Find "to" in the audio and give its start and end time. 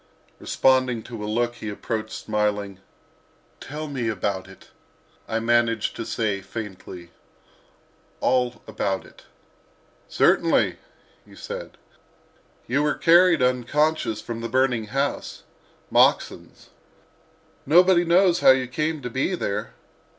1.03-1.23, 5.95-6.07, 19.03-19.09